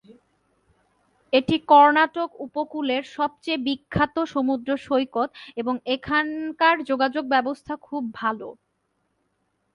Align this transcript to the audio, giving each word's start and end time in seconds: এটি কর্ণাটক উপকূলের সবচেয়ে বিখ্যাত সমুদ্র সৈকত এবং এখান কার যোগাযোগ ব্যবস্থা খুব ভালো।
এটি 1.33 1.55
কর্ণাটক 1.71 2.29
উপকূলের 2.47 3.03
সবচেয়ে 3.17 3.63
বিখ্যাত 3.67 4.15
সমুদ্র 4.33 4.69
সৈকত 4.87 5.29
এবং 5.57 5.73
এখান 5.95 6.25
কার 6.59 6.75
যোগাযোগ 6.89 7.23
ব্যবস্থা 7.33 7.73
খুব 7.87 8.03
ভালো। 8.13 8.47